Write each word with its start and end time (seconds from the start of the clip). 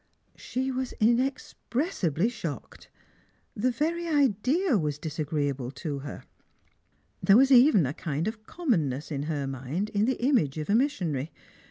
She 0.37 0.71
was 0.71 0.93
inexpressibly 0.99 2.27
shocked. 2.27 2.89
The 3.55 3.69
very 3.69 4.07
idea 4.07 4.75
was 4.75 4.97
disagi 4.97 5.43
ee 5.43 5.47
able 5.47 5.69
to 5.69 5.99
her. 5.99 6.23
There 7.21 7.37
was 7.37 7.51
even 7.51 7.85
a 7.85 7.93
kind 7.93 8.27
of 8.27 8.47
commonness, 8.47 9.11
in 9.11 9.25
hei 9.29 9.45
mind, 9.45 9.89
in 9.91 10.05
the 10.05 10.19
image 10.19 10.57
of 10.57 10.71
a 10.71 10.73
missionary. 10.75 11.31